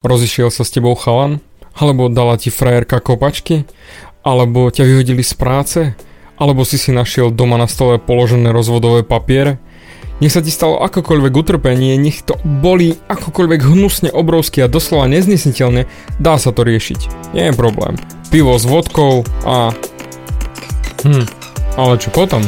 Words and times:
Rozišiel 0.00 0.48
sa 0.48 0.64
s 0.64 0.72
tebou 0.72 0.96
chalan? 0.96 1.44
Alebo 1.76 2.08
dala 2.08 2.40
ti 2.40 2.48
frajerka 2.48 3.04
kopačky? 3.04 3.68
Alebo 4.24 4.72
ťa 4.72 4.88
vyhodili 4.88 5.20
z 5.20 5.36
práce? 5.36 5.92
Alebo 6.40 6.64
si 6.64 6.80
si 6.80 6.88
našiel 6.88 7.28
doma 7.28 7.60
na 7.60 7.68
stole 7.68 8.00
položené 8.00 8.48
rozvodové 8.48 9.04
papiere? 9.04 9.60
Nech 10.24 10.32
sa 10.32 10.40
ti 10.40 10.48
stalo 10.48 10.80
akokoľvek 10.80 11.32
utrpenie, 11.36 12.00
nech 12.00 12.24
to 12.24 12.32
boli 12.40 12.96
akokoľvek 13.12 13.60
hnusne 13.60 14.08
obrovské 14.08 14.64
a 14.64 14.72
doslova 14.72 15.04
neznesiteľne, 15.04 15.84
dá 16.16 16.40
sa 16.40 16.48
to 16.48 16.64
riešiť. 16.64 17.36
Nie 17.36 17.52
je 17.52 17.60
problém. 17.60 18.00
Pivo 18.32 18.56
s 18.56 18.64
vodkou 18.64 19.20
a... 19.44 19.68
Hm, 21.04 21.28
ale 21.76 22.00
čo 22.00 22.08
potom? 22.08 22.40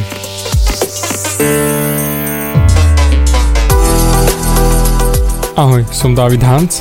Ahoj, 5.53 5.85
som 5.93 6.17
David 6.17 6.41
Hans 6.41 6.81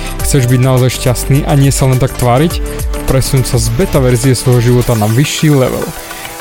Chceš 0.21 0.45
byť 0.47 0.61
naozaj 0.61 0.89
šťastný 1.01 1.43
a 1.49 1.57
nie 1.57 1.73
sa 1.73 1.89
len 1.89 1.97
tak 1.97 2.13
tváriť? 2.13 2.61
Presun 3.09 3.41
sa 3.41 3.57
z 3.57 3.73
beta 3.73 3.97
verzie 3.97 4.37
svojho 4.37 4.61
života 4.61 4.93
na 4.93 5.09
vyšší 5.09 5.49
level. 5.49 5.83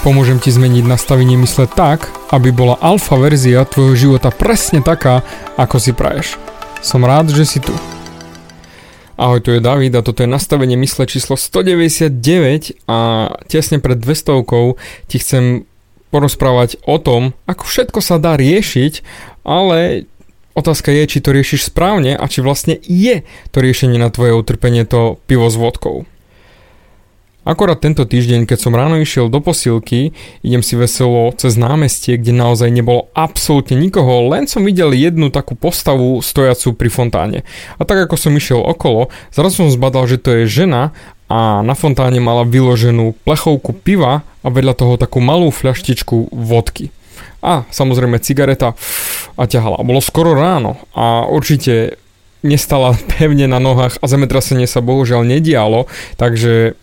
Pomôžem 0.04 0.40
ti 0.40 0.52
zmeniť 0.52 0.84
nastavenie 0.84 1.36
mysle 1.40 1.68
tak, 1.68 2.12
aby 2.32 2.52
bola 2.52 2.76
alfa 2.80 3.16
verzia 3.20 3.68
tvojho 3.68 3.96
života 3.96 4.28
presne 4.32 4.84
taká, 4.84 5.24
ako 5.56 5.76
si 5.76 5.92
praješ. 5.92 6.40
Som 6.80 7.04
rád, 7.04 7.32
že 7.32 7.44
si 7.44 7.58
tu. 7.60 7.72
Ahoj, 9.20 9.44
tu 9.44 9.52
je 9.52 9.60
David 9.60 9.92
a 9.92 10.00
toto 10.00 10.24
je 10.24 10.32
nastavenie 10.32 10.80
mysle 10.80 11.04
číslo 11.04 11.36
199 11.36 12.88
a 12.88 13.28
tesne 13.52 13.76
pred 13.76 14.00
200 14.00 14.40
ti 15.12 15.16
chcem 15.20 15.68
porozprávať 16.08 16.80
o 16.88 16.96
tom, 16.96 17.36
ako 17.44 17.68
všetko 17.68 18.00
sa 18.00 18.16
dá 18.16 18.40
riešiť, 18.40 19.04
ale 19.44 20.08
Otázka 20.58 20.90
je, 20.90 21.06
či 21.06 21.18
to 21.22 21.30
riešiš 21.30 21.70
správne 21.70 22.18
a 22.18 22.24
či 22.26 22.42
vlastne 22.42 22.74
je 22.82 23.22
to 23.54 23.58
riešenie 23.62 24.02
na 24.02 24.10
tvoje 24.10 24.34
utrpenie 24.34 24.82
to 24.82 25.22
pivo 25.30 25.46
s 25.46 25.54
vodkou. 25.54 26.10
Akorát 27.40 27.80
tento 27.80 28.04
týždeň, 28.04 28.44
keď 28.44 28.58
som 28.60 28.76
ráno 28.76 29.00
išiel 29.00 29.32
do 29.32 29.40
posilky, 29.40 30.12
idem 30.44 30.60
si 30.60 30.76
veselo 30.76 31.32
cez 31.40 31.56
námestie, 31.56 32.20
kde 32.20 32.36
naozaj 32.36 32.68
nebolo 32.68 33.08
absolútne 33.16 33.80
nikoho, 33.80 34.28
len 34.28 34.44
som 34.44 34.60
videl 34.60 34.92
jednu 34.92 35.32
takú 35.32 35.56
postavu 35.56 36.20
stojacu 36.20 36.76
pri 36.76 36.92
fontáne. 36.92 37.38
A 37.80 37.88
tak 37.88 38.04
ako 38.04 38.20
som 38.20 38.36
išiel 38.36 38.60
okolo, 38.60 39.08
zrazu 39.32 39.64
som 39.64 39.72
zbadal, 39.72 40.04
že 40.04 40.20
to 40.20 40.44
je 40.44 40.52
žena 40.52 40.92
a 41.32 41.64
na 41.64 41.72
fontáne 41.72 42.20
mala 42.20 42.44
vyloženú 42.44 43.16
plechovku 43.24 43.72
piva 43.72 44.20
a 44.44 44.46
vedľa 44.52 44.74
toho 44.76 44.94
takú 45.00 45.24
malú 45.24 45.48
fľaštičku 45.48 46.36
vodky 46.36 46.92
a 47.40 47.64
samozrejme 47.72 48.20
cigareta 48.20 48.76
a 49.36 49.42
ťahala. 49.46 49.82
Bolo 49.82 50.02
skoro 50.02 50.34
ráno 50.34 50.80
a 50.94 51.26
určite 51.26 51.98
nestala 52.40 52.96
pevne 53.16 53.46
na 53.46 53.60
nohách 53.60 54.00
a 54.00 54.04
zemetrasenie 54.06 54.66
sa 54.66 54.80
bohužiaľ 54.80 55.26
nedialo, 55.26 55.86
takže 56.16 56.74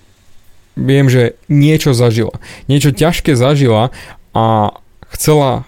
viem, 0.77 1.09
že 1.09 1.33
niečo 1.49 1.97
zažila. 1.97 2.37
Niečo 2.69 2.93
ťažké 2.93 3.33
zažila 3.33 3.89
a 4.37 4.77
chcela 5.09 5.65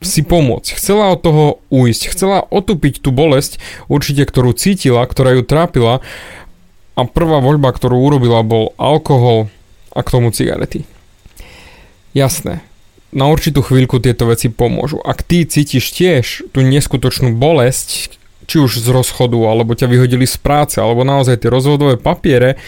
si 0.00 0.24
pomôcť, 0.24 0.80
chcela 0.80 1.12
od 1.12 1.20
toho 1.20 1.44
uísť, 1.68 2.16
chcela 2.16 2.44
otupiť 2.48 3.04
tú 3.04 3.12
bolesť, 3.12 3.60
určite 3.88 4.24
ktorú 4.24 4.56
cítila, 4.56 5.04
ktorá 5.04 5.36
ju 5.36 5.42
trápila 5.44 6.00
a 6.96 7.00
prvá 7.04 7.40
voľba, 7.44 7.72
ktorú 7.72 8.00
urobila 8.00 8.40
bol 8.40 8.72
alkohol 8.80 9.52
a 9.92 10.00
k 10.00 10.12
tomu 10.12 10.32
cigarety. 10.32 10.88
Jasné, 12.16 12.64
na 13.10 13.26
určitú 13.26 13.62
chvíľku 13.62 13.98
tieto 13.98 14.30
veci 14.30 14.50
pomôžu. 14.50 15.02
Ak 15.02 15.26
ty 15.26 15.42
cítiš 15.42 15.90
tiež 15.90 16.24
tú 16.54 16.62
neskutočnú 16.62 17.34
bolesť, 17.34 18.16
či 18.46 18.56
už 18.58 18.82
z 18.82 18.86
rozchodu, 18.90 19.38
alebo 19.46 19.78
ťa 19.78 19.86
vyhodili 19.86 20.26
z 20.26 20.36
práce, 20.38 20.78
alebo 20.78 21.06
naozaj 21.06 21.42
tie 21.42 21.50
rozvodové 21.50 21.98
papiere, 21.98 22.58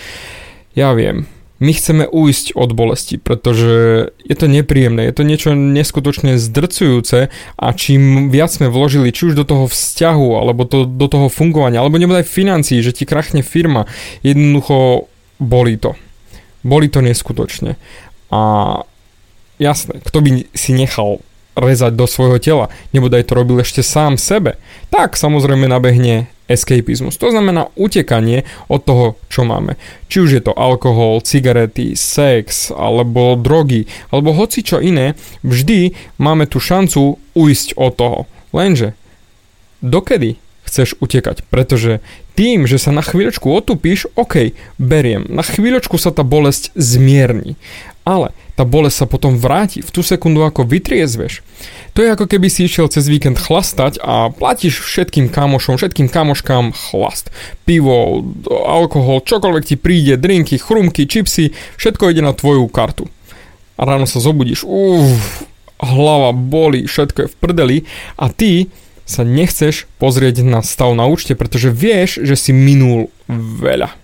ja 0.78 0.94
viem, 0.94 1.26
my 1.62 1.70
chceme 1.70 2.04
ujsť 2.10 2.58
od 2.58 2.74
bolesti, 2.74 3.22
pretože 3.22 4.10
je 4.26 4.34
to 4.34 4.50
nepríjemné, 4.50 5.06
je 5.06 5.14
to 5.14 5.22
niečo 5.22 5.54
neskutočne 5.54 6.34
zdrcujúce 6.34 7.30
a 7.54 7.66
čím 7.78 8.34
viac 8.34 8.50
sme 8.50 8.66
vložili 8.66 9.14
či 9.14 9.30
už 9.30 9.38
do 9.38 9.46
toho 9.46 9.70
vzťahu, 9.70 10.28
alebo 10.42 10.66
to, 10.66 10.90
do 10.90 11.06
toho 11.06 11.30
fungovania, 11.30 11.78
alebo 11.78 12.02
nebude 12.02 12.26
aj 12.26 12.34
financií, 12.34 12.82
že 12.82 12.90
ti 12.90 13.06
krachne 13.06 13.46
firma, 13.46 13.86
jednoducho 14.26 15.06
boli 15.38 15.78
to. 15.78 15.94
Boli 16.66 16.90
to 16.90 16.98
neskutočne. 16.98 17.78
A 18.34 18.42
Jasné, 19.62 20.02
kto 20.02 20.18
by 20.18 20.30
si 20.58 20.74
nechal 20.74 21.22
rezať 21.54 21.94
do 21.94 22.10
svojho 22.10 22.42
tela, 22.42 22.66
nebodaj 22.90 23.30
to 23.30 23.38
robil 23.38 23.62
ešte 23.62 23.84
sám 23.86 24.18
sebe, 24.18 24.58
tak 24.90 25.14
samozrejme 25.14 25.70
nabehne 25.70 26.26
escapizmus. 26.50 27.14
To 27.22 27.30
znamená 27.30 27.70
utekanie 27.78 28.42
od 28.66 28.82
toho, 28.82 29.06
čo 29.30 29.46
máme. 29.46 29.78
Či 30.10 30.16
už 30.18 30.30
je 30.34 30.42
to 30.42 30.52
alkohol, 30.56 31.22
cigarety, 31.22 31.94
sex, 31.94 32.74
alebo 32.74 33.38
drogy, 33.38 33.86
alebo 34.10 34.34
hoci 34.34 34.66
čo 34.66 34.82
iné, 34.82 35.14
vždy 35.46 35.94
máme 36.18 36.50
tú 36.50 36.58
šancu 36.58 37.22
ujsť 37.38 37.78
od 37.78 37.92
toho. 37.94 38.20
Lenže, 38.50 38.98
dokedy 39.80 40.42
chceš 40.66 40.96
utekať? 40.98 41.44
Pretože 41.52 42.00
tým, 42.32 42.64
že 42.64 42.80
sa 42.80 42.90
na 42.94 43.04
chvíľočku 43.04 43.44
otupíš, 43.44 44.08
OK, 44.16 44.56
beriem. 44.80 45.28
Na 45.28 45.44
chvíľočku 45.44 46.00
sa 46.00 46.10
tá 46.10 46.24
bolesť 46.24 46.72
zmierni. 46.72 47.60
Ale 48.02 48.34
tá 48.58 48.66
bolesť 48.66 49.04
sa 49.04 49.06
potom 49.06 49.38
vráti 49.38 49.78
v 49.78 49.90
tú 49.94 50.02
sekundu, 50.02 50.42
ako 50.42 50.66
vytriezveš. 50.66 51.46
To 51.94 52.02
je 52.02 52.10
ako 52.10 52.26
keby 52.26 52.50
si 52.50 52.66
išiel 52.66 52.90
cez 52.90 53.06
víkend 53.06 53.38
chlastať 53.38 54.02
a 54.02 54.32
platíš 54.32 54.82
všetkým 54.82 55.30
kamošom, 55.30 55.78
všetkým 55.78 56.10
kamoškám 56.10 56.74
chlast. 56.74 57.30
Pivo, 57.62 58.26
alkohol, 58.50 59.22
čokoľvek 59.22 59.64
ti 59.64 59.76
príde, 59.78 60.18
drinky, 60.18 60.58
chrumky, 60.58 61.06
čipsy, 61.06 61.54
všetko 61.78 62.10
ide 62.10 62.26
na 62.26 62.34
tvoju 62.34 62.66
kartu. 62.66 63.06
A 63.78 63.86
ráno 63.86 64.10
sa 64.10 64.18
zobudíš, 64.18 64.66
uff, 64.66 65.46
hlava 65.78 66.34
boli, 66.34 66.86
všetko 66.86 67.18
je 67.22 67.28
v 67.30 67.36
prdeli 67.38 67.78
a 68.18 68.30
ty 68.30 68.66
sa 69.12 69.28
nechceš 69.28 69.84
pozrieť 70.00 70.40
na 70.40 70.64
stav 70.64 70.96
na 70.96 71.04
účte, 71.04 71.36
pretože 71.36 71.68
vieš, 71.68 72.24
že 72.24 72.32
si 72.32 72.56
minul 72.56 73.12
veľa. 73.28 74.01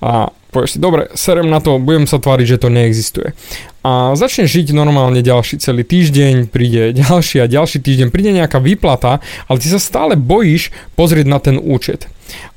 A 0.00 0.32
povieš 0.50 0.76
si, 0.76 0.78
dobre, 0.82 1.08
serem 1.14 1.46
na 1.46 1.62
to, 1.62 1.78
budem 1.78 2.10
sa 2.10 2.18
tváriť, 2.18 2.46
že 2.46 2.62
to 2.62 2.68
neexistuje. 2.68 3.32
A 3.80 4.12
začneš 4.12 4.52
žiť 4.60 4.76
normálne 4.76 5.24
ďalší 5.24 5.56
celý 5.56 5.88
týždeň, 5.88 6.52
príde 6.52 6.92
ďalší 6.92 7.40
a 7.40 7.48
ďalší 7.48 7.80
týždeň, 7.80 8.12
príde 8.12 8.36
nejaká 8.36 8.60
výplata, 8.60 9.24
ale 9.48 9.56
ty 9.56 9.72
sa 9.72 9.80
stále 9.80 10.20
bojíš 10.20 10.68
pozrieť 10.98 11.26
na 11.30 11.40
ten 11.40 11.56
účet. 11.56 12.04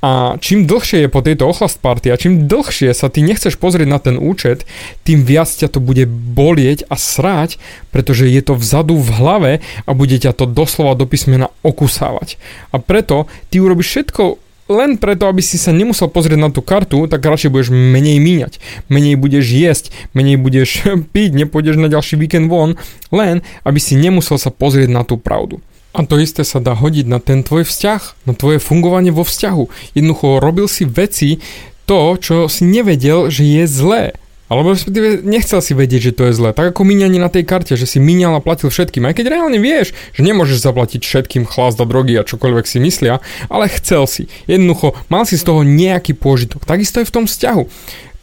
A 0.04 0.36
čím 0.38 0.70
dlhšie 0.70 1.08
je 1.08 1.10
po 1.10 1.24
tejto 1.24 1.50
ochlast 1.50 1.82
party 1.82 2.14
a 2.14 2.20
čím 2.20 2.46
dlhšie 2.46 2.94
sa 2.94 3.10
ty 3.10 3.26
nechceš 3.26 3.58
pozrieť 3.58 3.88
na 3.90 3.98
ten 3.98 4.20
účet, 4.20 4.68
tým 5.08 5.24
viac 5.24 5.50
ťa 5.50 5.72
to 5.72 5.80
bude 5.80 6.06
bolieť 6.12 6.86
a 6.92 7.00
srať, 7.00 7.58
pretože 7.90 8.30
je 8.30 8.42
to 8.44 8.54
vzadu 8.54 9.00
v 9.00 9.10
hlave 9.16 9.52
a 9.88 9.92
bude 9.96 10.20
ťa 10.20 10.36
to 10.36 10.46
doslova 10.46 10.94
do 11.00 11.08
písmena 11.08 11.50
okusávať. 11.66 12.38
A 12.76 12.78
preto 12.84 13.32
ty 13.50 13.64
urobíš 13.64 13.90
všetko 13.96 14.43
len 14.74 14.98
preto, 14.98 15.30
aby 15.30 15.46
si 15.46 15.62
sa 15.62 15.70
nemusel 15.70 16.10
pozrieť 16.10 16.40
na 16.42 16.50
tú 16.50 16.66
kartu, 16.66 17.06
tak 17.06 17.22
radšej 17.22 17.54
budeš 17.54 17.70
menej 17.70 18.18
míňať, 18.18 18.58
menej 18.90 19.16
budeš 19.16 19.46
jesť, 19.54 19.94
menej 20.18 20.42
budeš 20.42 20.82
piť, 21.14 21.38
nepôjdeš 21.38 21.78
na 21.78 21.88
ďalší 21.88 22.18
víkend 22.18 22.50
von, 22.50 22.76
len 23.14 23.46
aby 23.62 23.78
si 23.78 23.94
nemusel 23.94 24.42
sa 24.42 24.50
pozrieť 24.50 24.90
na 24.90 25.06
tú 25.06 25.22
pravdu. 25.22 25.62
A 25.94 26.02
to 26.10 26.18
isté 26.18 26.42
sa 26.42 26.58
dá 26.58 26.74
hodiť 26.74 27.06
na 27.06 27.22
ten 27.22 27.46
tvoj 27.46 27.70
vzťah, 27.70 28.26
na 28.26 28.34
tvoje 28.34 28.58
fungovanie 28.58 29.14
vo 29.14 29.22
vzťahu. 29.22 29.94
Jednoducho 29.94 30.42
robil 30.42 30.66
si 30.66 30.90
veci, 30.90 31.38
to, 31.86 32.18
čo 32.18 32.50
si 32.50 32.66
nevedel, 32.66 33.30
že 33.30 33.46
je 33.46 33.64
zlé. 33.70 34.18
Alebo 34.54 34.78
respektíve 34.78 35.26
nechcel 35.26 35.66
si 35.66 35.74
vedieť, 35.74 36.14
že 36.14 36.14
to 36.14 36.24
je 36.30 36.38
zlé. 36.38 36.54
Tak 36.54 36.78
ako 36.78 36.86
míňanie 36.86 37.18
na 37.18 37.34
tej 37.34 37.42
karte, 37.42 37.74
že 37.74 37.90
si 37.90 37.98
míňal 37.98 38.38
a 38.38 38.46
platil 38.46 38.70
všetkým. 38.70 39.10
Aj 39.10 39.18
keď 39.18 39.34
reálne 39.34 39.58
vieš, 39.58 39.98
že 40.14 40.22
nemôžeš 40.22 40.62
zaplatiť 40.62 41.02
všetkým 41.02 41.50
chlast 41.50 41.82
a 41.82 41.90
drogy 41.90 42.14
a 42.22 42.22
čokoľvek 42.22 42.66
si 42.70 42.78
myslia, 42.78 43.18
ale 43.50 43.66
chcel 43.74 44.06
si. 44.06 44.30
Jednoducho, 44.46 44.94
mal 45.10 45.26
si 45.26 45.42
z 45.42 45.50
toho 45.50 45.66
nejaký 45.66 46.14
pôžitok. 46.14 46.70
Takisto 46.70 47.02
je 47.02 47.10
v 47.10 47.16
tom 47.18 47.26
vzťahu 47.26 47.66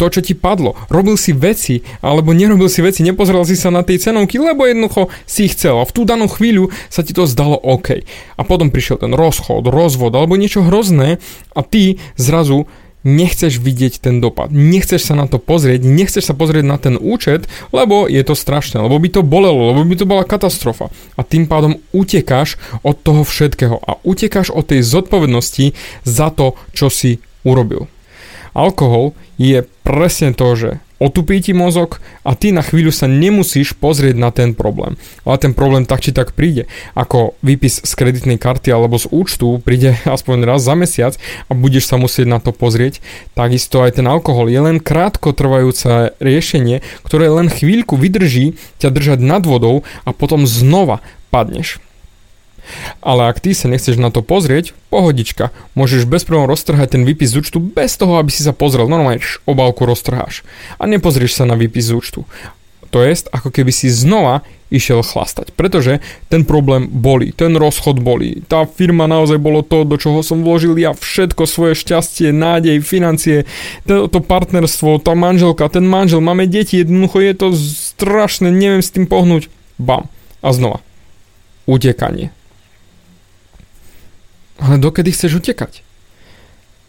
to, 0.01 0.09
čo 0.09 0.25
ti 0.25 0.33
padlo. 0.33 0.81
Robil 0.89 1.21
si 1.21 1.37
veci, 1.37 1.85
alebo 2.01 2.33
nerobil 2.33 2.73
si 2.73 2.81
veci, 2.81 3.05
nepozeral 3.05 3.45
si 3.45 3.53
sa 3.53 3.69
na 3.69 3.85
tej 3.85 4.01
cenovky, 4.01 4.41
lebo 4.41 4.65
jednoducho 4.65 5.13
si 5.29 5.53
chcel. 5.53 5.77
A 5.77 5.85
v 5.85 5.93
tú 5.93 6.09
danú 6.09 6.25
chvíľu 6.25 6.73
sa 6.89 7.05
ti 7.05 7.13
to 7.13 7.29
zdalo 7.29 7.61
OK. 7.61 8.09
A 8.39 8.43
potom 8.49 8.73
prišiel 8.73 8.97
ten 8.97 9.13
rozchod, 9.13 9.69
rozvod 9.69 10.17
alebo 10.17 10.41
niečo 10.41 10.65
hrozné 10.65 11.21
a 11.53 11.61
ty 11.61 12.01
zrazu 12.17 12.65
nechceš 13.07 13.57
vidieť 13.61 14.01
ten 14.05 14.21
dopad, 14.21 14.53
nechceš 14.53 15.09
sa 15.09 15.15
na 15.17 15.25
to 15.25 15.41
pozrieť, 15.41 15.81
nechceš 15.85 16.29
sa 16.29 16.35
pozrieť 16.37 16.65
na 16.65 16.77
ten 16.77 16.95
účet, 17.01 17.49
lebo 17.73 18.05
je 18.05 18.21
to 18.21 18.37
strašné, 18.37 18.81
lebo 18.81 19.01
by 19.01 19.09
to 19.09 19.23
bolelo, 19.25 19.73
lebo 19.73 19.83
by 19.85 19.97
to 19.97 20.09
bola 20.09 20.29
katastrofa. 20.29 20.93
A 21.17 21.25
tým 21.25 21.49
pádom 21.49 21.81
utekáš 21.97 22.61
od 22.85 23.01
toho 23.01 23.25
všetkého 23.25 23.81
a 23.81 23.97
utekáš 24.05 24.53
od 24.53 24.69
tej 24.69 24.85
zodpovednosti 24.85 25.73
za 26.05 26.29
to, 26.29 26.57
čo 26.77 26.93
si 26.93 27.25
urobil. 27.47 27.89
Alkohol 28.53 29.17
je 29.41 29.65
presne 29.87 30.37
to, 30.37 30.53
že 30.59 30.71
otupí 31.01 31.41
ti 31.41 31.57
mozog 31.57 31.99
a 32.23 32.37
ty 32.37 32.53
na 32.53 32.61
chvíľu 32.61 32.93
sa 32.93 33.09
nemusíš 33.09 33.73
pozrieť 33.75 34.21
na 34.21 34.31
ten 34.31 34.53
problém. 34.53 35.01
Ale 35.25 35.41
ten 35.41 35.57
problém 35.57 35.89
tak 35.89 36.05
či 36.05 36.13
tak 36.13 36.37
príde. 36.37 36.69
Ako 36.95 37.35
výpis 37.41 37.81
z 37.83 37.93
kreditnej 37.97 38.37
karty 38.37 38.71
alebo 38.71 39.01
z 39.01 39.09
účtu 39.11 39.59
príde 39.65 39.97
aspoň 40.07 40.45
raz 40.47 40.63
za 40.63 40.77
mesiac 40.77 41.17
a 41.49 41.57
budeš 41.57 41.89
sa 41.91 41.97
musieť 41.97 42.29
na 42.29 42.39
to 42.39 42.53
pozrieť. 42.55 43.01
Takisto 43.35 43.83
aj 43.83 43.99
ten 43.99 44.07
alkohol 44.07 44.53
je 44.53 44.61
len 44.61 44.79
krátko 44.79 45.33
trvajúce 45.33 46.15
riešenie, 46.21 46.85
ktoré 47.03 47.33
len 47.33 47.49
chvíľku 47.49 47.97
vydrží 47.97 48.55
ťa 48.79 48.93
držať 48.93 49.19
nad 49.25 49.43
vodou 49.43 49.83
a 50.05 50.13
potom 50.13 50.45
znova 50.45 51.01
padneš. 51.33 51.81
Ale 53.01 53.31
ak 53.31 53.43
ty 53.43 53.55
sa 53.57 53.71
nechceš 53.71 53.97
na 53.97 54.13
to 54.13 54.21
pozrieť, 54.21 54.73
pohodička, 54.89 55.55
môžeš 55.79 56.07
bez 56.07 56.27
problémov 56.27 56.55
roztrhať 56.55 56.99
ten 56.99 57.03
výpis 57.07 57.35
z 57.35 57.45
účtu 57.45 57.59
bez 57.63 57.95
toho, 57.97 58.19
aby 58.19 58.29
si 58.29 58.43
sa 58.43 58.57
pozrel. 58.57 58.91
Normálne 58.91 59.23
obálku 59.47 59.87
roztrháš 59.87 60.43
a 60.77 60.87
nepozrieš 60.91 61.39
sa 61.39 61.45
na 61.47 61.55
výpis 61.55 61.91
z 61.91 61.97
účtu. 61.97 62.21
To 62.91 63.07
je 63.07 63.15
ako 63.31 63.55
keby 63.55 63.71
si 63.71 63.87
znova 63.87 64.43
išiel 64.71 65.03
chlastať. 65.03 65.55
Pretože 65.55 66.03
ten 66.31 66.47
problém 66.47 66.87
boli, 66.91 67.35
ten 67.35 67.55
rozchod 67.59 67.99
boli. 68.03 68.43
Tá 68.47 68.67
firma 68.67 69.11
naozaj 69.11 69.39
bolo 69.39 69.63
to, 69.67 69.83
do 69.83 69.99
čoho 69.99 70.23
som 70.23 70.47
vložil 70.47 70.79
ja 70.79 70.95
všetko 70.95 71.43
svoje 71.47 71.75
šťastie, 71.79 72.31
nádej, 72.31 72.83
financie, 72.83 73.47
to, 73.87 74.07
to 74.07 74.23
partnerstvo, 74.23 75.03
tá 75.03 75.15
manželka, 75.19 75.67
ten 75.71 75.87
manžel, 75.87 76.23
máme 76.23 76.47
deti, 76.47 76.83
jednoducho 76.83 77.19
je 77.23 77.35
to 77.35 77.47
strašné, 77.59 78.51
neviem 78.51 78.83
s 78.83 78.95
tým 78.95 79.11
pohnúť. 79.11 79.51
Bam. 79.79 80.07
A 80.41 80.55
znova. 80.55 80.83
Utekanie. 81.67 82.31
Ale 84.61 84.77
dokedy 84.77 85.11
chceš 85.11 85.41
utekať? 85.41 85.81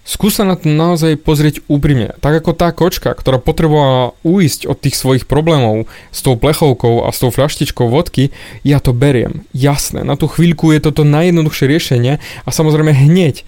Skús 0.02 0.42
sa 0.42 0.44
na 0.44 0.58
to 0.58 0.66
naozaj 0.66 1.14
pozrieť 1.22 1.62
úprimne. 1.70 2.18
Tak 2.26 2.42
ako 2.42 2.52
tá 2.58 2.74
kočka, 2.74 3.14
ktorá 3.14 3.38
potrebovala 3.38 4.18
uísť 4.26 4.66
od 4.66 4.82
tých 4.82 4.98
svojich 4.98 5.30
problémov 5.30 5.86
s 6.10 6.26
tou 6.26 6.34
plechovkou 6.34 7.06
a 7.06 7.14
s 7.14 7.22
tou 7.22 7.30
fľaštičkou 7.30 7.86
vodky, 7.86 8.34
ja 8.66 8.82
to 8.82 8.98
beriem. 8.98 9.46
Jasné, 9.54 10.02
na 10.02 10.18
tú 10.18 10.26
chvíľku 10.26 10.74
je 10.74 10.82
toto 10.82 11.06
najjednoduchšie 11.06 11.66
riešenie 11.70 12.14
a 12.18 12.50
samozrejme 12.50 12.92
hneď. 12.92 13.46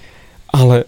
Ale 0.54 0.86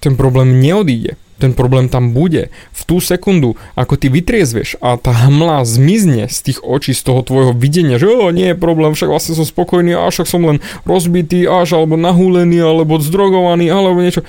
ten 0.00 0.16
problém 0.16 0.60
neodíde 0.60 1.20
ten 1.40 1.56
problém 1.56 1.88
tam 1.88 2.12
bude. 2.12 2.52
V 2.76 2.80
tú 2.84 3.00
sekundu, 3.00 3.56
ako 3.72 3.96
ty 3.96 4.12
vytriezveš 4.12 4.76
a 4.84 5.00
tá 5.00 5.10
hmla 5.10 5.64
zmizne 5.64 6.28
z 6.28 6.38
tých 6.52 6.60
očí, 6.60 6.92
z 6.92 7.08
toho 7.08 7.24
tvojho 7.24 7.56
videnia, 7.56 7.96
že 7.96 8.12
o, 8.12 8.28
nie 8.28 8.52
je 8.52 8.60
problém, 8.60 8.92
však 8.92 9.08
vlastne 9.08 9.32
som 9.32 9.48
spokojný, 9.48 9.96
a 9.96 10.12
však 10.12 10.28
som 10.28 10.44
len 10.44 10.60
rozbitý, 10.84 11.48
až 11.48 11.80
alebo 11.80 11.96
nahúlený, 11.96 12.60
alebo 12.60 13.00
zdrogovaný, 13.00 13.72
alebo 13.72 14.04
niečo. 14.04 14.22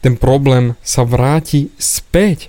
Ten 0.00 0.16
problém 0.16 0.74
sa 0.80 1.04
vráti 1.04 1.68
späť. 1.76 2.48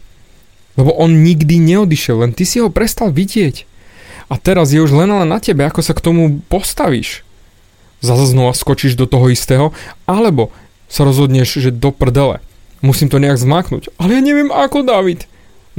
Lebo 0.74 0.89
on 0.89 1.22
nikdy 1.22 1.62
neodišiel, 1.62 2.25
len 2.25 2.34
ty 2.34 2.50
si 2.50 2.57
ho 2.57 2.74
prestal 2.74 3.13
vidieť. 3.13 3.69
A 4.31 4.42
teraz 4.42 4.74
je 4.74 4.81
už 4.81 4.89
len 4.89 5.12
ale 5.13 5.30
na 5.30 5.38
tebe, 5.38 5.62
ako 5.62 5.86
sa 5.86 5.94
k 5.94 6.01
tomu 6.01 6.42
postavíš. 6.50 7.22
Zase 8.01 8.34
znova 8.34 8.57
skočíš 8.57 8.98
do 8.98 9.06
toho 9.06 9.30
istého, 9.30 9.69
alebo 10.10 10.50
sa 10.94 11.01
rozhodneš, 11.01 11.57
že 11.57 11.74
do 11.74 11.90
prdele 11.90 12.38
Musím 12.84 13.07
to 13.07 13.16
nejak 13.16 13.40
zmaknúť. 13.40 13.95
Ale 13.95 14.19
ja 14.19 14.22
neviem 14.22 14.51
ako, 14.51 14.84
David. 14.84 15.24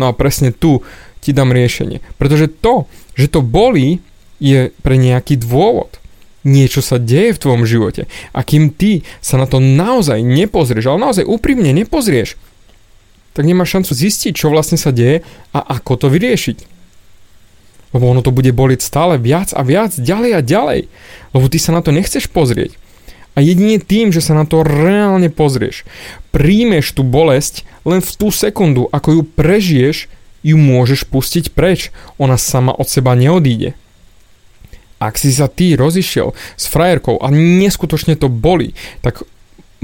No 0.01 0.09
a 0.09 0.17
presne 0.17 0.57
tu 0.57 0.81
ti 1.21 1.37
dám 1.37 1.53
riešenie. 1.53 2.01
Pretože 2.17 2.49
to, 2.49 2.89
že 3.13 3.29
to 3.29 3.45
bolí, 3.45 4.01
je 4.41 4.73
pre 4.81 4.97
nejaký 4.97 5.37
dôvod. 5.37 6.01
Niečo 6.49 6.81
sa 6.81 6.97
deje 6.97 7.37
v 7.37 7.41
tvojom 7.45 7.65
živote. 7.69 8.09
A 8.33 8.41
kým 8.41 8.73
ty 8.73 9.05
sa 9.21 9.37
na 9.37 9.45
to 9.45 9.61
naozaj 9.61 10.25
nepozrieš, 10.25 10.89
ale 10.89 11.05
naozaj 11.05 11.29
úprimne 11.29 11.77
nepozrieš, 11.77 12.41
tak 13.37 13.45
nemáš 13.45 13.77
šancu 13.77 13.93
zistiť, 13.93 14.33
čo 14.33 14.49
vlastne 14.49 14.81
sa 14.81 14.89
deje 14.89 15.25
a 15.53 15.61
ako 15.61 16.05
to 16.05 16.07
vyriešiť. 16.09 16.59
Lebo 17.93 18.11
ono 18.11 18.25
to 18.25 18.33
bude 18.33 18.51
boliť 18.51 18.81
stále 18.81 19.21
viac 19.21 19.53
a 19.53 19.61
viac, 19.61 19.93
ďalej 19.97 20.31
a 20.37 20.41
ďalej. 20.41 20.81
Lebo 21.37 21.47
ty 21.53 21.61
sa 21.61 21.77
na 21.77 21.85
to 21.85 21.93
nechceš 21.93 22.33
pozrieť. 22.33 22.81
A 23.35 23.43
jedine 23.43 23.83
tým, 23.83 24.15
že 24.15 24.23
sa 24.23 24.39
na 24.39 24.47
to 24.47 24.63
reálne 24.63 25.27
pozrieš, 25.27 25.83
príjmeš 26.31 26.95
tú 26.95 27.03
bolesť 27.03 27.67
len 27.83 27.99
v 27.99 28.11
tú 28.15 28.31
sekundu, 28.31 28.87
ako 28.95 29.21
ju 29.21 29.23
prežiješ, 29.27 29.97
ju 30.47 30.57
môžeš 30.61 31.09
pustiť 31.11 31.51
preč. 31.51 31.91
Ona 32.23 32.39
sama 32.39 32.71
od 32.71 32.87
seba 32.87 33.19
neodíde. 33.19 33.75
Ak 35.03 35.19
si 35.19 35.35
sa 35.35 35.51
ty 35.51 35.75
rozišiel 35.75 36.33
s 36.55 36.65
frajerkou 36.71 37.19
a 37.19 37.29
neskutočne 37.35 38.15
to 38.15 38.31
boli, 38.31 38.73
tak 39.03 39.27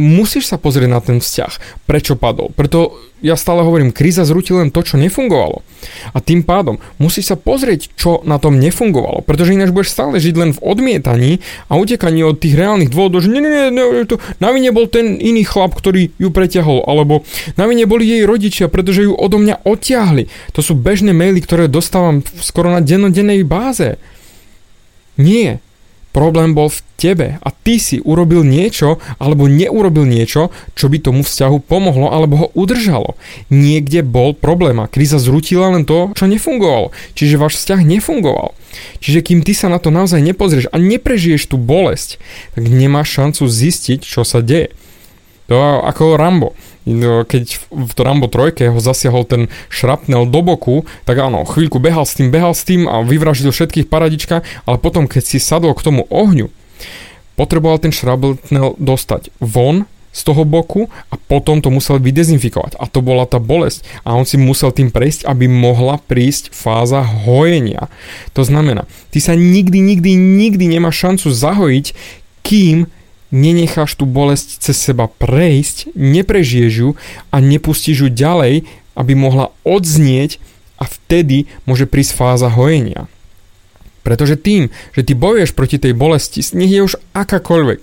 musíš 0.00 0.49
sa 0.49 0.56
pozrieť 0.56 0.88
na 0.88 1.05
ten 1.05 1.20
vzťah. 1.20 1.85
Prečo 1.85 2.17
padol? 2.17 2.49
Preto 2.56 2.97
ja 3.20 3.37
stále 3.37 3.61
hovorím, 3.61 3.93
kríza 3.93 4.25
zrúti 4.25 4.56
len 4.56 4.73
to, 4.73 4.81
čo 4.81 4.97
nefungovalo. 4.97 5.61
A 6.17 6.25
tým 6.25 6.41
pádom 6.41 6.81
musíš 6.97 7.29
sa 7.29 7.37
pozrieť, 7.37 7.93
čo 7.93 8.25
na 8.25 8.41
tom 8.41 8.56
nefungovalo. 8.56 9.20
Pretože 9.29 9.52
ináč 9.52 9.70
budeš 9.76 9.93
stále 9.93 10.17
žiť 10.17 10.35
len 10.41 10.50
v 10.56 10.62
odmietaní 10.64 11.44
a 11.69 11.76
utekaní 11.76 12.25
od 12.25 12.41
tých 12.41 12.56
reálnych 12.56 12.88
dôvodov, 12.88 13.20
že 13.20 13.29
nie, 13.29 13.44
nie, 13.44 13.69
nie, 13.69 14.08
to, 14.08 14.17
na 14.41 14.49
vine 14.56 14.73
bol 14.73 14.88
ten 14.88 15.20
iný 15.20 15.44
chlap, 15.44 15.76
ktorý 15.76 16.17
ju 16.17 16.29
preťahol, 16.32 16.88
alebo 16.88 17.29
na 17.61 17.69
vine 17.69 17.85
boli 17.85 18.08
jej 18.08 18.25
rodičia, 18.25 18.73
pretože 18.73 19.05
ju 19.05 19.12
odo 19.12 19.37
mňa 19.37 19.69
odtiahli. 19.69 20.32
To 20.56 20.64
sú 20.64 20.73
bežné 20.73 21.12
maily, 21.12 21.44
ktoré 21.44 21.69
dostávam 21.69 22.25
skoro 22.41 22.73
na 22.73 22.81
dennodennej 22.81 23.44
báze. 23.44 24.00
Nie, 25.20 25.61
Problém 26.11 26.59
bol 26.59 26.67
v 26.67 26.83
tebe 26.99 27.29
a 27.39 27.49
ty 27.55 27.79
si 27.79 28.03
urobil 28.03 28.43
niečo 28.43 28.99
alebo 29.23 29.47
neurobil 29.47 30.03
niečo, 30.03 30.51
čo 30.75 30.91
by 30.91 30.99
tomu 30.99 31.23
vzťahu 31.23 31.62
pomohlo 31.62 32.11
alebo 32.11 32.35
ho 32.35 32.47
udržalo. 32.59 33.15
Niekde 33.47 34.03
bol 34.03 34.35
problém 34.35 34.83
a 34.83 34.91
kríza 34.91 35.23
zrutila 35.23 35.71
len 35.71 35.87
to, 35.87 36.11
čo 36.19 36.27
nefungovalo. 36.27 36.91
Čiže 37.15 37.39
váš 37.39 37.62
vzťah 37.62 37.81
nefungoval. 37.87 38.59
Čiže 38.99 39.23
kým 39.23 39.47
ty 39.47 39.55
sa 39.55 39.71
na 39.71 39.79
to 39.79 39.95
naozaj 39.95 40.19
nepozrieš 40.19 40.67
a 40.75 40.83
neprežiješ 40.83 41.47
tú 41.47 41.57
bolesť, 41.59 42.19
tak 42.59 42.67
nemáš 42.67 43.15
šancu 43.15 43.47
zistiť, 43.47 44.03
čo 44.03 44.27
sa 44.27 44.43
deje. 44.43 44.75
To 45.51 45.83
ako 45.83 46.15
Rambo. 46.15 46.55
No, 46.88 47.29
keď 47.29 47.61
v 47.69 47.93
Rambo 48.00 48.27
3 48.32 48.73
ho 48.73 48.81
zasiahol 48.81 49.29
ten 49.29 49.53
šrapnel 49.69 50.25
do 50.25 50.41
boku, 50.41 50.88
tak 51.05 51.21
áno, 51.21 51.45
chvíľku 51.45 51.76
behal 51.76 52.09
s 52.09 52.16
tým, 52.16 52.33
behal 52.33 52.57
s 52.57 52.64
tým 52.64 52.88
a 52.88 53.05
vyvraždil 53.05 53.52
všetkých 53.52 53.87
paradička, 53.93 54.40
ale 54.64 54.76
potom 54.81 55.05
keď 55.05 55.23
si 55.23 55.37
sadol 55.37 55.76
k 55.76 55.85
tomu 55.85 56.09
ohňu, 56.09 56.49
potreboval 57.37 57.85
ten 57.85 57.93
šrapnel 57.93 58.81
dostať 58.81 59.28
von 59.45 59.85
z 60.11 60.21
toho 60.26 60.43
boku 60.43 60.90
a 61.12 61.14
potom 61.14 61.62
to 61.62 61.71
musel 61.71 62.02
vydezinfikovať. 62.02 62.75
A 62.83 62.90
to 62.90 62.99
bola 62.99 63.31
tá 63.31 63.38
bolesť. 63.38 63.87
A 64.02 64.19
on 64.19 64.26
si 64.26 64.35
musel 64.40 64.75
tým 64.75 64.90
prejsť, 64.90 65.23
aby 65.28 65.47
mohla 65.47 66.02
prísť 66.02 66.50
fáza 66.50 67.05
hojenia. 67.05 67.87
To 68.35 68.43
znamená, 68.43 68.90
ty 69.14 69.23
sa 69.23 69.38
nikdy, 69.38 69.78
nikdy, 69.78 70.19
nikdy 70.19 70.64
nemáš 70.66 70.99
šancu 70.99 71.31
zahojiť, 71.31 71.87
kým 72.43 72.90
nenecháš 73.31 73.95
tú 73.95 74.07
bolesť 74.07 74.63
cez 74.63 74.77
seba 74.77 75.07
prejsť, 75.07 75.95
neprežiješ 75.95 76.73
ju 76.75 76.91
a 77.31 77.37
nepustíš 77.39 78.07
ju 78.07 78.09
ďalej, 78.11 78.67
aby 78.99 79.13
mohla 79.15 79.55
odznieť 79.63 80.43
a 80.77 80.85
vtedy 80.87 81.47
môže 81.65 81.87
prísť 81.87 82.19
fáza 82.19 82.51
hojenia. 82.51 83.07
Pretože 84.01 84.41
tým, 84.41 84.73
že 84.97 85.05
ty 85.05 85.13
bojuješ 85.13 85.53
proti 85.53 85.77
tej 85.77 85.93
bolesti, 85.93 86.41
nech 86.57 86.73
je 86.73 86.81
už 86.81 86.97
akákoľvek, 87.13 87.81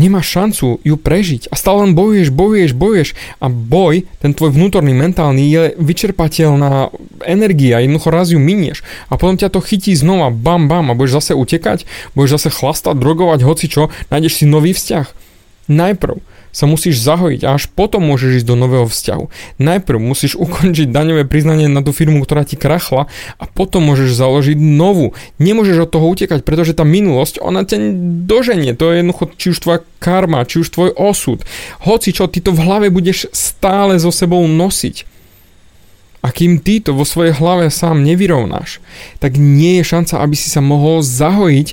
nemáš 0.00 0.32
šancu 0.32 0.80
ju 0.80 0.96
prežiť. 0.96 1.52
A 1.52 1.54
stále 1.60 1.84
len 1.84 1.92
bojuješ, 1.92 2.32
bojuješ, 2.32 2.72
bojuješ. 2.72 3.10
A 3.36 3.52
boj, 3.52 4.08
ten 4.24 4.32
tvoj 4.32 4.56
vnútorný, 4.56 4.96
mentálny 4.96 5.44
je 5.44 5.62
vyčerpateľná 5.76 6.88
energia, 7.28 7.84
jednoducho 7.84 8.08
raz 8.08 8.32
ju 8.32 8.40
minieš. 8.40 8.80
A 9.12 9.20
potom 9.20 9.36
ťa 9.36 9.52
to 9.52 9.60
chytí 9.60 9.92
znova, 9.92 10.32
bam, 10.32 10.72
bam. 10.72 10.88
A 10.88 10.96
budeš 10.96 11.20
zase 11.20 11.32
utekať, 11.36 11.84
budeš 12.16 12.40
zase 12.40 12.48
chlastať, 12.56 12.96
drogovať, 12.96 13.44
hoci 13.44 13.68
čo, 13.68 13.92
nájdeš 14.08 14.40
si 14.40 14.44
nový 14.48 14.72
vzťah. 14.72 15.06
Najprv 15.68 16.16
sa 16.50 16.66
musíš 16.66 17.02
zahojiť 17.02 17.46
a 17.46 17.54
až 17.54 17.70
potom 17.70 18.02
môžeš 18.06 18.42
ísť 18.42 18.46
do 18.46 18.58
nového 18.58 18.86
vzťahu. 18.86 19.24
Najprv 19.62 19.98
musíš 19.98 20.34
ukončiť 20.34 20.90
daňové 20.90 21.24
priznanie 21.26 21.70
na 21.70 21.80
tú 21.80 21.94
firmu, 21.94 22.22
ktorá 22.22 22.42
ti 22.42 22.58
krachla 22.58 23.06
a 23.38 23.44
potom 23.46 23.86
môžeš 23.86 24.18
založiť 24.18 24.58
novú. 24.58 25.14
Nemôžeš 25.38 25.86
od 25.86 25.90
toho 25.94 26.06
utekať, 26.10 26.42
pretože 26.42 26.74
tá 26.74 26.82
minulosť, 26.82 27.38
ona 27.38 27.62
ťa 27.62 27.78
doženie. 28.26 28.74
To 28.74 28.90
je 28.90 29.02
jednoducho 29.02 29.24
či 29.38 29.46
už 29.54 29.58
tvoja 29.62 29.80
karma, 30.02 30.46
či 30.46 30.62
už 30.62 30.68
tvoj 30.68 30.90
osud. 30.98 31.42
Hoci 31.86 32.10
čo, 32.10 32.26
ty 32.26 32.42
to 32.42 32.50
v 32.50 32.62
hlave 32.66 32.86
budeš 32.90 33.30
stále 33.30 33.96
so 34.02 34.10
sebou 34.10 34.42
nosiť. 34.44 35.06
A 36.20 36.28
kým 36.28 36.60
ty 36.60 36.84
to 36.84 36.92
vo 36.92 37.08
svojej 37.08 37.32
hlave 37.32 37.72
sám 37.72 38.04
nevyrovnáš, 38.04 38.84
tak 39.24 39.40
nie 39.40 39.80
je 39.80 39.88
šanca, 39.88 40.20
aby 40.20 40.36
si 40.36 40.52
sa 40.52 40.60
mohol 40.60 41.00
zahojiť 41.00 41.72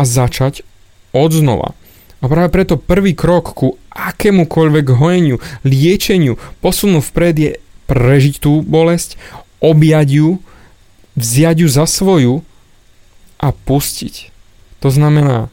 a 0.00 0.02
začať 0.08 0.64
od 1.12 1.28
znova. 1.28 1.76
A 2.22 2.30
práve 2.30 2.54
preto 2.54 2.78
prvý 2.78 3.18
krok 3.18 3.50
ku 3.50 3.74
akémukoľvek 3.90 4.86
hojeniu, 4.94 5.42
liečeniu, 5.66 6.38
posunu 6.62 7.02
vpred 7.02 7.34
je 7.34 7.50
prežiť 7.90 8.38
tú 8.38 8.62
bolesť, 8.62 9.18
objať 9.58 10.08
ju, 10.22 10.28
vziať 11.18 11.66
ju 11.66 11.68
za 11.68 11.84
svoju 11.84 12.34
a 13.42 13.50
pustiť. 13.50 14.30
To 14.80 14.88
znamená 14.94 15.50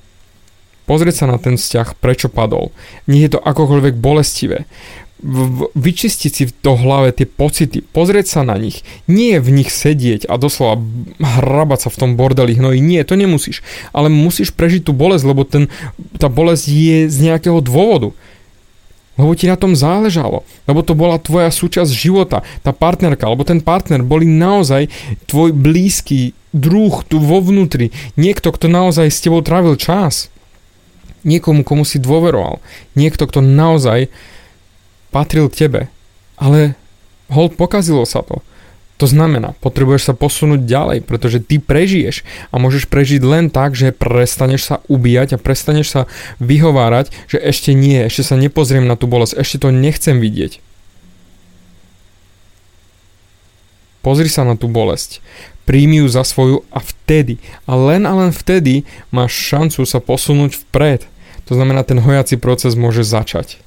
pozrieť 0.86 1.26
sa 1.26 1.30
na 1.30 1.42
ten 1.42 1.58
vzťah, 1.58 1.98
prečo 1.98 2.30
padol. 2.30 2.70
Nie 3.10 3.26
je 3.26 3.38
to 3.38 3.42
akokoľvek 3.42 3.98
bolestivé 3.98 4.70
vyčistiť 5.76 6.32
si 6.32 6.44
to 6.48 6.80
hlave 6.80 7.12
tie 7.12 7.28
pocity, 7.28 7.84
pozrieť 7.84 8.40
sa 8.40 8.42
na 8.48 8.56
nich, 8.56 8.88
nie 9.04 9.36
v 9.44 9.52
nich 9.52 9.68
sedieť 9.68 10.24
a 10.32 10.40
doslova 10.40 10.80
hrabať 11.20 11.80
sa 11.88 11.90
v 11.92 12.00
tom 12.00 12.12
bordeli 12.16 12.56
hnoji, 12.56 12.80
nie, 12.80 13.04
to 13.04 13.20
nemusíš, 13.20 13.60
ale 13.92 14.08
musíš 14.08 14.56
prežiť 14.56 14.88
tú 14.88 14.96
bolesť, 14.96 15.26
lebo 15.28 15.44
ten, 15.44 15.68
tá 16.16 16.32
bolesť 16.32 16.66
je 16.72 16.98
z 17.12 17.18
nejakého 17.20 17.60
dôvodu. 17.60 18.16
Lebo 19.20 19.36
ti 19.36 19.52
na 19.52 19.60
tom 19.60 19.76
záležalo, 19.76 20.48
lebo 20.64 20.80
to 20.80 20.96
bola 20.96 21.20
tvoja 21.20 21.52
súčasť 21.52 21.92
života, 21.92 22.40
tá 22.64 22.72
partnerka, 22.72 23.28
alebo 23.28 23.44
ten 23.44 23.60
partner 23.60 24.00
boli 24.00 24.24
naozaj 24.24 24.88
tvoj 25.28 25.52
blízky 25.52 26.32
druh 26.56 27.04
tu 27.04 27.20
vo 27.20 27.44
vnútri, 27.44 27.92
niekto, 28.16 28.56
kto 28.56 28.72
naozaj 28.72 29.12
s 29.12 29.20
tebou 29.20 29.44
trávil 29.44 29.76
čas, 29.76 30.32
niekomu, 31.28 31.68
komu 31.68 31.84
si 31.84 32.00
dôveroval, 32.00 32.64
niekto, 32.96 33.28
kto 33.28 33.44
naozaj 33.44 34.08
patril 35.10 35.50
k 35.50 35.68
tebe, 35.68 35.82
ale 36.38 36.78
hol 37.30 37.50
pokazilo 37.54 38.06
sa 38.06 38.26
to. 38.26 38.42
To 39.00 39.08
znamená, 39.08 39.56
potrebuješ 39.64 40.12
sa 40.12 40.14
posunúť 40.14 40.68
ďalej, 40.68 41.08
pretože 41.08 41.40
ty 41.40 41.56
prežiješ 41.56 42.28
a 42.52 42.60
môžeš 42.60 42.92
prežiť 42.92 43.24
len 43.24 43.48
tak, 43.48 43.72
že 43.72 43.96
prestaneš 43.96 44.68
sa 44.68 44.76
ubíjať 44.92 45.40
a 45.40 45.42
prestaneš 45.42 45.88
sa 45.88 46.02
vyhovárať, 46.44 47.16
že 47.32 47.40
ešte 47.40 47.72
nie, 47.72 47.96
ešte 48.04 48.28
sa 48.28 48.36
nepozriem 48.36 48.84
na 48.84 49.00
tú 49.00 49.08
bolesť, 49.08 49.40
ešte 49.40 49.64
to 49.64 49.72
nechcem 49.72 50.20
vidieť. 50.20 50.60
Pozri 54.04 54.28
sa 54.28 54.44
na 54.44 54.60
tú 54.60 54.68
bolesť, 54.68 55.24
príjmi 55.64 56.04
ju 56.04 56.08
za 56.12 56.28
svoju 56.28 56.68
a 56.68 56.84
vtedy, 56.84 57.40
a 57.72 57.80
len 57.80 58.04
a 58.04 58.12
len 58.12 58.36
vtedy 58.36 58.84
máš 59.16 59.32
šancu 59.32 59.88
sa 59.88 60.04
posunúť 60.04 60.60
vpred. 60.68 61.08
To 61.48 61.56
znamená, 61.56 61.88
ten 61.88 62.04
hojací 62.04 62.36
proces 62.36 62.76
môže 62.76 63.08
začať 63.08 63.64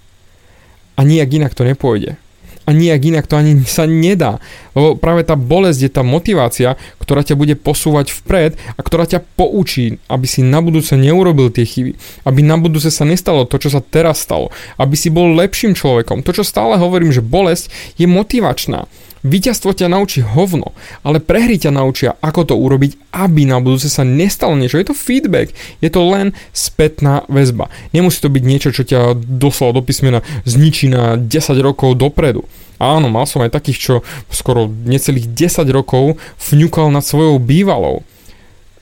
a 1.03 1.05
nijak 1.05 1.35
inak 1.35 1.59
to 1.59 1.67
nepôjde. 1.67 2.15
A 2.63 2.71
nijak 2.71 3.03
inak 3.03 3.27
to 3.27 3.35
ani 3.35 3.59
sa 3.67 3.91
nedá. 3.91 4.39
Lebo 4.79 4.95
práve 4.95 5.27
tá 5.27 5.35
bolesť 5.35 5.81
je 5.83 5.91
tá 5.91 6.07
motivácia, 6.07 6.79
ktorá 7.03 7.27
ťa 7.27 7.35
bude 7.35 7.59
posúvať 7.59 8.15
vpred 8.23 8.55
a 8.79 8.81
ktorá 8.87 9.03
ťa 9.03 9.19
poučí, 9.35 9.99
aby 10.07 10.31
si 10.31 10.47
na 10.47 10.63
budúce 10.63 10.95
neurobil 10.95 11.51
tie 11.51 11.67
chyby. 11.67 11.99
Aby 12.23 12.47
na 12.47 12.55
budúce 12.55 12.95
sa 12.95 13.03
nestalo 13.03 13.51
to, 13.51 13.59
čo 13.59 13.67
sa 13.67 13.83
teraz 13.83 14.23
stalo. 14.23 14.55
Aby 14.79 14.95
si 14.95 15.11
bol 15.11 15.35
lepším 15.35 15.75
človekom. 15.75 16.23
To, 16.23 16.31
čo 16.31 16.47
stále 16.47 16.79
hovorím, 16.79 17.11
že 17.11 17.19
bolesť 17.19 17.67
je 17.99 18.07
motivačná. 18.07 18.87
Víťazstvo 19.23 19.71
ťa 19.71 19.87
naučí 19.87 20.19
hovno, 20.19 20.75
ale 21.07 21.23
prehry 21.23 21.55
ťa 21.55 21.71
naučia, 21.71 22.19
ako 22.19 22.43
to 22.43 22.55
urobiť, 22.59 23.15
aby 23.15 23.47
na 23.47 23.63
budúce 23.63 23.87
sa 23.87 24.03
nestalo 24.03 24.59
niečo. 24.59 24.83
Je 24.83 24.91
to 24.91 24.99
feedback, 24.99 25.55
je 25.79 25.87
to 25.87 26.03
len 26.03 26.35
spätná 26.51 27.23
väzba. 27.31 27.71
Nemusí 27.95 28.19
to 28.19 28.27
byť 28.27 28.43
niečo, 28.43 28.75
čo 28.75 28.83
ťa 28.83 29.15
doslova 29.15 29.79
do 29.79 29.83
písmena 29.87 30.27
zničí 30.43 30.91
na 30.91 31.15
10 31.15 31.31
rokov 31.63 31.95
dopredu. 31.95 32.43
Áno, 32.83 33.07
mal 33.07 33.31
som 33.31 33.47
aj 33.47 33.55
takých, 33.55 33.79
čo 33.79 33.95
skoro 34.27 34.67
necelých 34.67 35.31
10 35.31 35.71
rokov 35.71 36.19
fňukal 36.43 36.91
nad 36.91 37.07
svojou 37.07 37.39
bývalou 37.39 38.03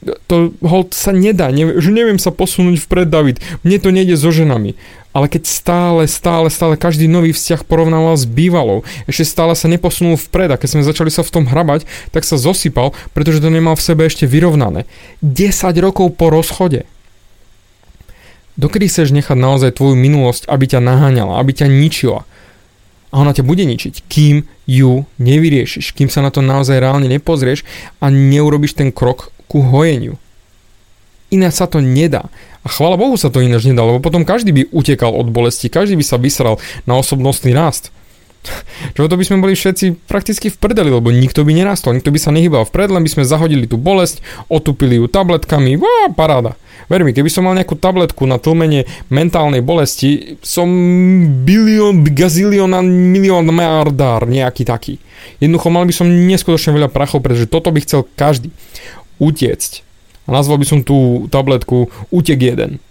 to 0.00 0.56
hold 0.64 0.96
sa 0.96 1.12
nedá, 1.12 1.52
ne, 1.52 1.76
že 1.76 1.92
neviem 1.92 2.16
sa 2.16 2.32
posunúť 2.32 2.80
vpred, 2.88 3.08
David, 3.12 3.36
mne 3.60 3.76
to 3.76 3.92
nejde 3.92 4.16
so 4.16 4.32
ženami. 4.32 4.72
Ale 5.10 5.26
keď 5.26 5.42
stále, 5.44 6.06
stále, 6.06 6.46
stále 6.48 6.78
každý 6.78 7.10
nový 7.10 7.34
vzťah 7.34 7.66
porovnával 7.66 8.14
s 8.14 8.24
bývalou, 8.24 8.86
ešte 9.10 9.26
stále 9.26 9.52
sa 9.58 9.66
neposunul 9.66 10.14
vpred 10.14 10.54
a 10.54 10.60
keď 10.60 10.68
sme 10.78 10.86
začali 10.86 11.10
sa 11.10 11.26
v 11.26 11.34
tom 11.34 11.44
hrabať, 11.50 11.84
tak 12.14 12.22
sa 12.22 12.38
zosypal, 12.38 12.94
pretože 13.10 13.42
to 13.42 13.50
nemal 13.50 13.74
v 13.74 13.82
sebe 13.82 14.06
ešte 14.06 14.24
vyrovnané. 14.24 14.86
10 15.20 15.50
rokov 15.82 16.14
po 16.14 16.30
rozchode. 16.30 16.86
Dokedy 18.54 18.86
chceš 18.86 19.10
nechať 19.10 19.34
naozaj 19.34 19.76
tvoju 19.76 19.98
minulosť, 19.98 20.46
aby 20.46 20.64
ťa 20.68 20.80
naháňala, 20.84 21.42
aby 21.42 21.58
ťa 21.58 21.66
ničila? 21.66 22.22
A 23.10 23.14
ona 23.18 23.34
ťa 23.34 23.42
bude 23.42 23.66
ničiť, 23.66 24.06
kým 24.06 24.46
ju 24.70 25.02
nevyriešiš, 25.18 25.90
kým 25.98 26.06
sa 26.06 26.22
na 26.22 26.30
to 26.30 26.38
naozaj 26.38 26.78
reálne 26.78 27.10
nepozrieš 27.10 27.66
a 27.98 28.06
neurobiš 28.14 28.78
ten 28.78 28.94
krok 28.94 29.34
ku 29.50 29.66
hojeniu. 29.66 30.14
Ináč 31.34 31.58
sa 31.58 31.66
to 31.66 31.82
nedá. 31.82 32.30
A 32.62 32.70
chvála 32.70 32.94
Bohu 32.94 33.18
sa 33.18 33.34
to 33.34 33.42
ináč 33.42 33.66
nedá, 33.66 33.82
lebo 33.82 33.98
potom 33.98 34.22
každý 34.22 34.54
by 34.54 34.62
utekal 34.70 35.10
od 35.10 35.26
bolesti, 35.34 35.66
každý 35.66 35.98
by 35.98 36.04
sa 36.06 36.22
vysral 36.22 36.62
na 36.86 36.94
osobnostný 36.94 37.50
rast. 37.50 37.90
Čo 38.94 39.10
to 39.10 39.18
by 39.18 39.24
sme 39.26 39.42
boli 39.42 39.58
všetci 39.58 40.06
prakticky 40.06 40.48
v 40.48 40.56
prdeli, 40.56 40.90
lebo 40.94 41.10
nikto 41.10 41.42
by 41.42 41.50
nerastol, 41.50 41.92
nikto 41.98 42.14
by 42.14 42.20
sa 42.22 42.30
nehybal 42.30 42.62
vpred, 42.66 42.94
len 42.94 43.02
by 43.02 43.10
sme 43.10 43.24
zahodili 43.26 43.66
tú 43.66 43.76
bolesť, 43.76 44.22
otupili 44.46 45.02
ju 45.02 45.10
tabletkami, 45.10 45.76
á, 45.76 46.14
paráda. 46.14 46.54
Ver 46.90 47.06
mi, 47.06 47.14
keby 47.14 47.30
som 47.30 47.46
mal 47.46 47.54
nejakú 47.54 47.78
tabletku 47.78 48.26
na 48.26 48.42
tlmenie 48.42 48.82
mentálnej 49.14 49.62
bolesti, 49.62 50.40
som 50.42 50.66
bilión, 51.46 52.02
gazilión 52.02 52.74
a 52.74 52.82
milión 52.82 53.46
miliardár, 53.46 54.26
nejaký 54.26 54.66
taký. 54.66 54.98
Jednoducho 55.38 55.70
mal 55.70 55.86
by 55.86 55.94
som 55.94 56.10
neskutočne 56.10 56.74
veľa 56.74 56.90
prachov, 56.90 57.22
pretože 57.22 57.46
toto 57.46 57.70
by 57.70 57.78
chcel 57.86 58.10
každý 58.18 58.50
utiecť. 59.20 59.72
A 60.26 60.34
nazval 60.34 60.58
by 60.58 60.66
som 60.66 60.80
tú 60.80 61.28
tabletku 61.28 61.92
Utek 62.10 62.40
jeden. 62.40 62.82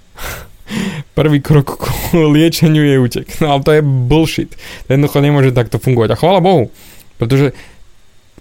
Prvý 1.18 1.42
krok 1.42 1.82
k 1.82 1.84
liečeniu 2.36 2.86
je 2.86 2.98
útek. 3.02 3.28
No 3.42 3.58
ale 3.58 3.62
to 3.66 3.72
je 3.74 3.82
bullshit. 3.82 4.54
Jednoducho 4.88 5.20
nemôže 5.20 5.52
takto 5.52 5.82
fungovať. 5.82 6.14
A 6.14 6.20
chvála 6.20 6.40
Bohu, 6.40 6.70
pretože 7.18 7.58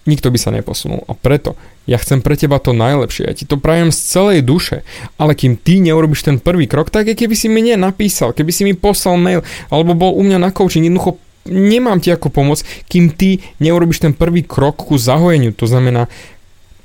nikto 0.09 0.33
by 0.33 0.39
sa 0.41 0.53
neposunul. 0.53 1.05
A 1.05 1.13
preto 1.13 1.57
ja 1.85 2.01
chcem 2.01 2.21
pre 2.25 2.37
teba 2.37 2.57
to 2.61 2.77
najlepšie. 2.77 3.29
Ja 3.29 3.37
ti 3.37 3.45
to 3.45 3.61
prajem 3.61 3.93
z 3.93 4.01
celej 4.01 4.41
duše. 4.45 4.85
Ale 5.21 5.37
kým 5.37 5.57
ty 5.57 5.81
neurobiš 5.81 6.25
ten 6.25 6.37
prvý 6.41 6.69
krok, 6.69 6.89
tak 6.89 7.09
je 7.09 7.15
keby 7.17 7.37
si 7.37 7.49
mi 7.49 7.65
napísal, 7.77 8.33
keby 8.33 8.53
si 8.53 8.65
mi 8.65 8.73
poslal 8.77 9.21
mail, 9.21 9.41
alebo 9.73 9.93
bol 9.93 10.13
u 10.17 10.25
mňa 10.25 10.39
na 10.41 10.51
coaching, 10.53 10.85
jednoducho 10.85 11.21
nemám 11.49 12.01
ti 12.01 12.13
ako 12.13 12.29
pomôcť, 12.29 12.89
kým 12.89 13.13
ty 13.17 13.41
neurobiš 13.61 14.05
ten 14.05 14.13
prvý 14.13 14.45
krok 14.45 14.85
ku 14.85 15.01
zahojeniu. 15.01 15.57
To 15.57 15.65
znamená 15.65 16.09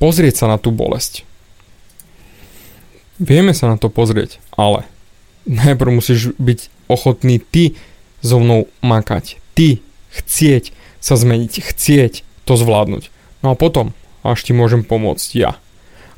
pozrieť 0.04 0.44
sa 0.44 0.52
na 0.52 0.60
tú 0.60 0.76
bolesť. 0.76 1.24
Vieme 3.24 3.56
sa 3.56 3.72
na 3.72 3.80
to 3.80 3.88
pozrieť, 3.88 4.44
ale 4.52 4.84
najprv 5.48 6.04
musíš 6.04 6.36
byť 6.36 6.68
ochotný 6.92 7.40
ty 7.40 7.80
so 8.20 8.44
mnou 8.44 8.68
makať. 8.84 9.40
Ty 9.56 9.80
chcieť 10.12 10.76
sa 11.00 11.16
zmeniť, 11.16 11.64
chcieť 11.64 12.14
to 12.44 12.54
zvládnuť. 12.60 13.08
No 13.48 13.56
a 13.56 13.60
potom 13.60 13.96
až 14.28 14.44
ti 14.44 14.52
môžem 14.52 14.84
pomôcť 14.84 15.30
ja. 15.40 15.56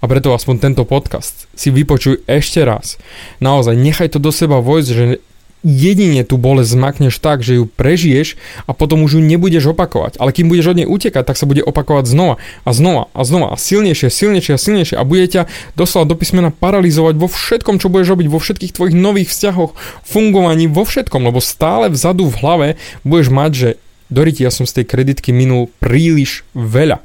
A 0.01 0.09
preto 0.09 0.33
aspoň 0.33 0.65
tento 0.65 0.81
podcast 0.81 1.45
si 1.53 1.69
vypočuj 1.69 2.25
ešte 2.25 2.65
raz. 2.65 2.97
Naozaj, 3.37 3.77
nechaj 3.77 4.13
to 4.13 4.17
do 4.17 4.33
seba 4.33 4.65
vojsť, 4.65 4.89
že 4.89 5.21
jedine 5.65 6.21
tú 6.21 6.37
bolesť 6.37 6.77
zmakneš 6.77 7.17
tak, 7.17 7.41
že 7.41 7.57
ju 7.57 7.65
prežiješ 7.65 8.37
a 8.69 8.77
potom 8.77 9.01
už 9.01 9.17
ju 9.17 9.21
nebudeš 9.25 9.73
opakovať. 9.73 10.21
Ale 10.21 10.29
kým 10.29 10.45
budeš 10.45 10.71
od 10.71 10.77
nej 10.77 10.87
utekať, 10.87 11.25
tak 11.25 11.41
sa 11.41 11.49
bude 11.49 11.65
opakovať 11.65 12.05
znova 12.05 12.37
a 12.63 12.69
znova 12.69 13.09
a 13.17 13.21
znova 13.25 13.47
a 13.51 13.55
silnejšie, 13.57 14.13
silnejšie 14.13 14.53
a 14.53 14.61
silnejšie 14.61 14.95
a 14.95 15.03
bude 15.03 15.25
ťa 15.25 15.49
doslova 15.73 16.05
do 16.05 16.13
písmena 16.13 16.53
paralizovať 16.53 17.17
vo 17.17 17.25
všetkom, 17.25 17.81
čo 17.81 17.89
budeš 17.89 18.13
robiť, 18.13 18.27
vo 18.29 18.37
všetkých 18.37 18.77
tvojich 18.77 18.95
nových 18.95 19.33
vzťahoch, 19.33 19.73
fungovaní, 20.05 20.69
vo 20.69 20.85
všetkom, 20.85 21.25
lebo 21.25 21.41
stále 21.41 21.89
vzadu 21.89 22.29
v 22.29 22.39
hlave 22.39 22.67
budeš 23.01 23.33
mať, 23.33 23.51
že 23.51 23.69
Doriti, 24.05 24.45
ja 24.45 24.53
som 24.53 24.69
z 24.69 24.81
tej 24.81 24.85
kreditky 24.85 25.33
minul 25.33 25.73
príliš 25.81 26.45
veľa. 26.53 27.01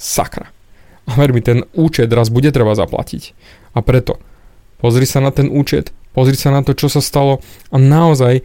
Sakra. 0.00 0.48
A 1.04 1.12
ver 1.20 1.36
mi, 1.36 1.44
ten 1.44 1.68
účet 1.76 2.08
raz 2.08 2.32
bude 2.32 2.48
treba 2.48 2.72
zaplatiť. 2.72 3.36
A 3.76 3.84
preto 3.84 4.16
pozri 4.80 5.04
sa 5.04 5.20
na 5.20 5.28
ten 5.28 5.52
účet, 5.52 5.92
pozri 6.12 6.36
sa 6.36 6.54
na 6.54 6.60
to, 6.64 6.76
čo 6.76 6.92
sa 6.92 7.00
stalo 7.02 7.40
a 7.72 7.76
naozaj 7.76 8.44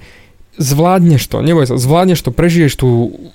zvládneš 0.57 1.25
to, 1.33 1.41
neboj 1.41 1.65
sa, 1.65 1.81
zvládneš 1.81 2.21
to, 2.21 2.29
prežiješ 2.29 2.77
tú 2.77 2.89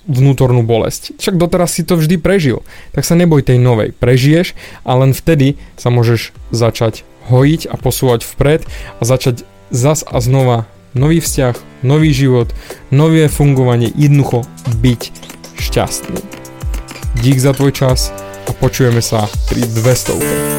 vnútornú 0.07 0.63
bolesť. 0.63 1.19
Však 1.19 1.35
doteraz 1.35 1.75
si 1.75 1.83
to 1.83 1.99
vždy 1.99 2.15
prežil, 2.15 2.63
tak 2.95 3.03
sa 3.03 3.19
neboj 3.19 3.43
tej 3.43 3.59
novej, 3.59 3.91
prežiješ 3.91 4.55
a 4.87 4.95
len 4.95 5.11
vtedy 5.11 5.59
sa 5.75 5.91
môžeš 5.91 6.31
začať 6.55 7.03
hojiť 7.27 7.67
a 7.67 7.75
posúvať 7.75 8.23
vpred 8.23 8.63
a 8.99 9.01
začať 9.03 9.43
zas 9.69 10.01
a 10.07 10.17
znova 10.23 10.65
nový 10.97 11.21
vzťah, 11.21 11.83
nový 11.85 12.15
život, 12.15 12.49
nové 12.89 13.29
fungovanie, 13.29 13.91
jednoducho 13.93 14.47
byť 14.81 15.01
šťastný. 15.59 16.21
Dík 17.19 17.37
za 17.37 17.51
tvoj 17.53 17.75
čas 17.75 18.09
a 18.47 18.51
počujeme 18.57 19.03
sa 19.03 19.27
pri 19.51 19.67
200. 19.67 20.58